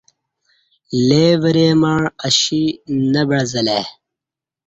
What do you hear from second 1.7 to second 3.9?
مع اشی نہ بعزہ لہ ای